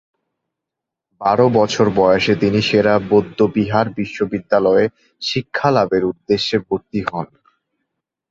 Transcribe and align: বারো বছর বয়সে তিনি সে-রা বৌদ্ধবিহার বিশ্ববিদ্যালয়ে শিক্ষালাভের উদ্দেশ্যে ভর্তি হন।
বারো 1.21 1.45
বছর 1.53 1.85
বয়সে 1.95 2.33
তিনি 2.35 2.59
সে-রা 2.61 2.95
বৌদ্ধবিহার 3.09 3.87
বিশ্ববিদ্যালয়ে 3.97 4.85
শিক্ষালাভের 5.21 6.03
উদ্দেশ্যে 6.05 6.57
ভর্তি 6.67 6.99
হন। 7.07 7.27